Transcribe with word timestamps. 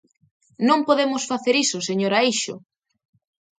¡Non 0.67 0.79
podemos 0.87 1.23
facer 1.31 1.55
iso, 1.65 1.77
señora 1.89 2.21
Eixo! 2.27 2.55